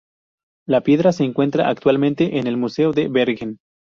La 0.67 0.81
piedra 0.81 1.11
se 1.11 1.23
encuentra 1.25 1.69
actualmente 1.69 2.39
en 2.39 2.47
el 2.47 2.57
museo 2.57 2.91
de 2.91 3.07
Bergen. 3.07 3.59